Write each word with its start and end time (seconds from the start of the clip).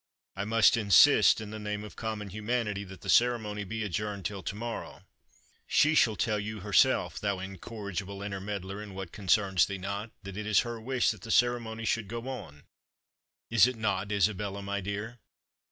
I 0.35 0.45
must 0.45 0.77
insist, 0.77 1.39
in 1.39 1.51
the 1.51 1.59
name 1.59 1.83
of 1.83 1.95
common 1.95 2.29
humanity, 2.31 2.83
that 2.85 3.01
the 3.01 3.07
ceremony 3.09 3.63
be 3.63 3.83
adjourned 3.83 4.25
till 4.25 4.41
to 4.41 4.55
morrow." 4.55 5.03
"She 5.67 5.93
shall 5.93 6.15
tell 6.15 6.39
you 6.39 6.61
herself, 6.61 7.19
thou 7.19 7.37
incorrigible 7.37 8.23
intermeddler 8.23 8.81
in 8.81 8.95
what 8.95 9.11
concerns 9.11 9.67
thee 9.67 9.77
not, 9.77 10.09
that 10.23 10.37
it 10.37 10.47
is 10.47 10.61
her 10.61 10.81
wish 10.81 11.11
the 11.11 11.29
ceremony 11.29 11.85
should 11.85 12.07
go 12.07 12.27
on 12.27 12.63
Is 13.51 13.67
it 13.67 13.75
not, 13.75 14.11
Isabella, 14.11 14.63
my 14.63 14.81
dear?" 14.81 15.19